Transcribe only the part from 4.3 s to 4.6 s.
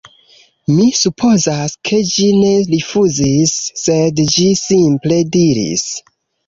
ĝi